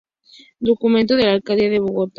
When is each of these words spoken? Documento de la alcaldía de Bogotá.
Documento 0.59 1.15
de 1.15 1.25
la 1.25 1.33
alcaldía 1.33 1.69
de 1.69 1.77
Bogotá. 1.79 2.09